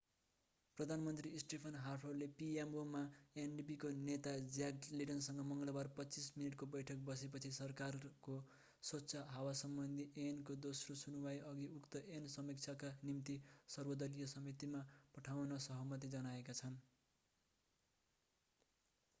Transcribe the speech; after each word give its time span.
प्रधानमन्त्री 0.77 1.39
स्टेफेन 1.41 1.75
हार्परले 1.81 2.27
pmo 2.37 2.85
मा 2.93 3.01
ndp 3.41 3.75
का 3.83 3.91
नेता 3.99 4.31
ज्याक 4.55 4.87
लेटनसँग 4.93 5.43
मङ्गलबार 5.49 5.89
25 5.99 6.29
मिनेटको 6.37 6.69
बैठक 6.77 7.03
बसेपछि 7.11 7.51
सरकारको 7.59 8.39
स्वच्छ 8.83 9.21
हावासम्बन्धी 9.35 10.07
ऐन'को 10.25 10.57
दोस्रो 10.65 10.97
सुनुवाइअघि 11.03 11.69
उक्त 11.75 12.01
ऐन 12.11 12.27
समीक्षाका 12.39 12.93
निम्ति 13.03 13.39
सर्वदलीय 13.71 14.31
समितिमा 14.35 14.85
पठाउन 15.15 15.57
सहमति 15.69 16.15
जनाएका 16.17 16.61
छन् 16.63 16.81